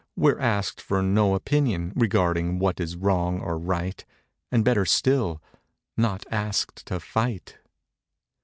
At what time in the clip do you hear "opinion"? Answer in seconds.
1.35-1.93